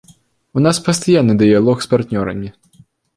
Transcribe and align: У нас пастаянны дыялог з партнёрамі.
У 0.59 0.61
нас 0.67 0.79
пастаянны 0.87 1.35
дыялог 1.41 1.77
з 1.87 1.91
партнёрамі. 1.91 2.49